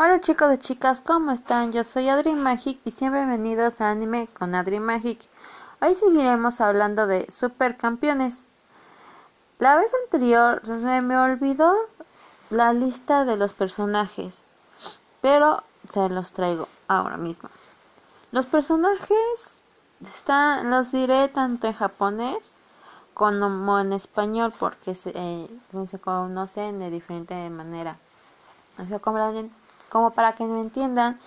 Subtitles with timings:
[0.00, 1.72] Hola chicos y chicas, ¿cómo están?
[1.72, 5.28] Yo soy Adri Magic y bienvenidos a Anime con Adri Magic.
[5.80, 8.44] Hoy seguiremos hablando de supercampeones.
[9.58, 11.74] La vez anterior se me olvidó
[12.48, 14.44] la lista de los personajes,
[15.20, 17.50] pero se los traigo ahora mismo.
[18.30, 19.64] Los personajes
[20.14, 22.54] están, los diré tanto en japonés
[23.14, 25.48] como en español porque se, eh,
[25.90, 27.98] se conocen de diferente manera.
[28.78, 29.00] O sea,
[29.88, 31.20] como para que me entiendan,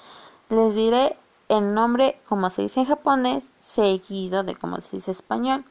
[0.49, 1.17] les diré
[1.49, 5.65] el nombre como se dice en japonés, seguido de como se dice en español.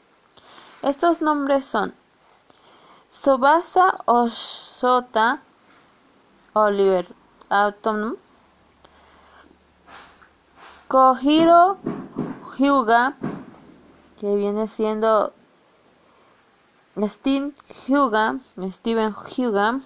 [0.83, 1.95] Estos nombres son
[3.11, 5.43] Subasa Osota
[6.53, 7.07] Oliver
[7.49, 8.17] Autumn
[10.89, 11.79] Kohiro
[12.57, 13.17] Hyuga
[14.19, 15.33] que viene siendo
[16.99, 17.55] Steve
[17.87, 18.39] Hyuga,
[18.71, 19.81] Steven Hyuga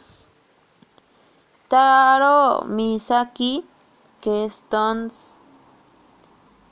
[1.68, 3.64] Taro Misaki,
[4.20, 5.08] que es Tom,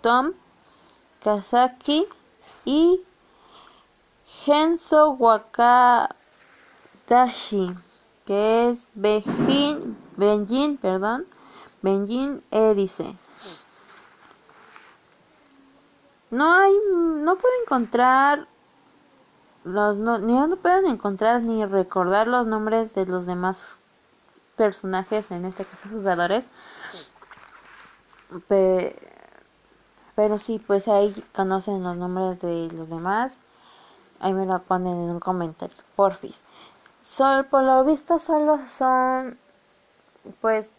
[0.00, 0.32] Tom
[1.22, 2.06] Kazaki
[2.64, 3.02] y
[4.26, 6.08] Genso Wakadashi,
[8.26, 11.26] que es Benjin, Benjin, perdón,
[11.82, 13.16] Benjin Erice.
[16.30, 18.48] No hay, no puedo encontrar
[19.64, 23.76] los, no, no pueden encontrar ni recordar los nombres de los demás
[24.56, 26.50] personajes, en este caso jugadores.
[28.48, 33.38] Pero, sí, pues ahí conocen los nombres de los demás.
[34.20, 36.42] Ahí me lo ponen en un comentario, porfis.
[37.00, 39.36] Sol, por lo visto solo son
[40.40, 40.72] pues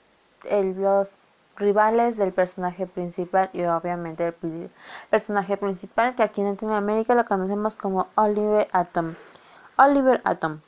[0.45, 1.11] el, los
[1.57, 4.71] rivales del personaje principal y obviamente el
[5.09, 9.16] personaje principal que aquí en Latinoamérica lo conocemos como Oliver Atom.
[9.77, 10.61] Oliver Atom.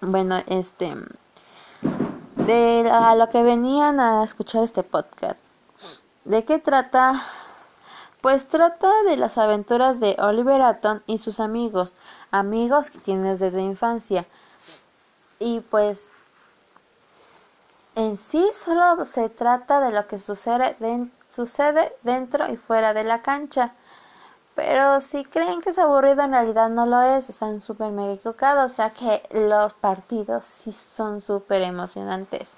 [0.00, 0.94] Bueno, este
[2.46, 5.38] de a lo que venían a escuchar este podcast.
[6.24, 7.22] ¿De qué trata?
[8.20, 11.94] Pues trata de las aventuras de Oliver Atom y sus amigos,
[12.30, 14.26] amigos que tienes desde infancia.
[15.38, 16.10] Y pues
[17.94, 20.76] en sí solo se trata de lo que sucede,
[21.34, 23.74] sucede dentro y fuera de la cancha.
[24.54, 27.28] Pero si creen que es aburrido, en realidad no lo es.
[27.28, 32.56] Están súper mega equivocados, ya que los partidos sí son súper emocionantes.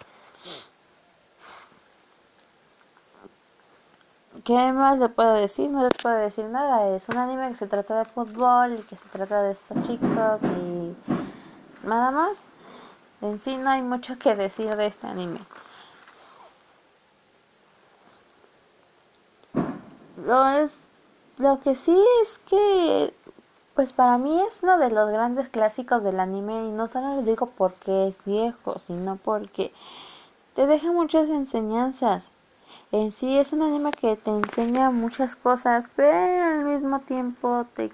[4.44, 5.70] ¿Qué más le puedo decir?
[5.70, 6.94] No les puedo decir nada.
[6.94, 10.42] Es un anime que se trata de fútbol y que se trata de estos chicos
[10.42, 10.94] y
[11.86, 12.38] nada más.
[13.22, 15.40] En sí no hay mucho que decir de este anime.
[20.24, 20.85] Lo es
[21.38, 23.14] lo que sí es que,
[23.74, 27.22] pues para mí es uno de los grandes clásicos del anime y no solo lo
[27.22, 29.72] digo porque es viejo, sino porque
[30.54, 32.32] te deja muchas enseñanzas.
[32.90, 37.92] En sí es un anime que te enseña muchas cosas, pero al mismo tiempo te,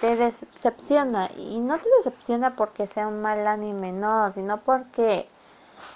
[0.00, 1.30] te decepciona.
[1.36, 5.28] Y no te decepciona porque sea un mal anime, no, sino porque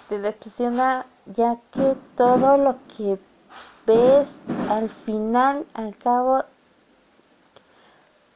[0.09, 3.19] te decepciona ya que todo lo que
[3.89, 6.43] ves al final, al cabo,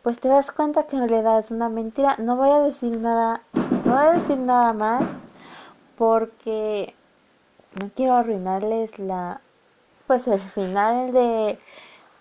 [0.02, 2.16] pues te das cuenta que en realidad es una mentira.
[2.18, 5.04] No voy a decir nada, no voy a decir nada más
[5.96, 6.96] porque
[7.80, 9.42] no quiero arruinarles la,
[10.08, 11.60] pues el final de,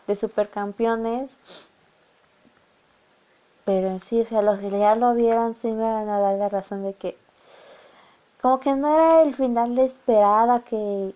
[0.07, 1.41] de Supercampeones.
[3.65, 6.37] Pero en sí, o sea, los que ya lo vieron sí me van a dar
[6.37, 7.17] la razón de que
[8.43, 11.15] como que no era el final de esperada que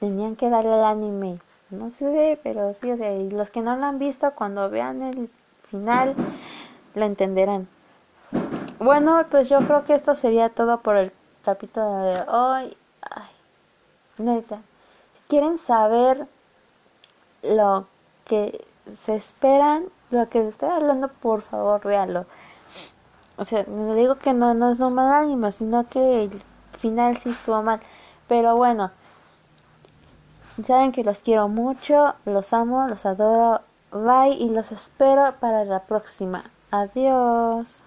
[0.00, 1.38] tenían que darle al anime.
[1.70, 5.02] No sé, pero sí, o sea, y los que no lo han visto, cuando vean
[5.02, 5.30] el
[5.70, 6.16] final,
[6.94, 7.68] lo entenderán.
[8.80, 11.12] Bueno, pues yo creo que esto sería todo por el
[11.44, 12.76] capítulo de hoy.
[13.02, 13.30] Ay,
[14.18, 14.62] neta.
[15.12, 16.26] Si quieren saber
[17.42, 17.86] lo
[18.24, 18.64] que
[19.04, 22.26] se esperan, lo que estoy hablando, por favor, véanlo.
[23.36, 26.42] O sea, no digo que no, no es un mal ánimo, sino que el
[26.78, 27.80] final sí estuvo mal.
[28.28, 28.90] Pero bueno,
[30.66, 33.62] Saben que los quiero mucho, los amo, los adoro.
[33.92, 36.44] Bye y los espero para la próxima.
[36.70, 37.82] Adiós.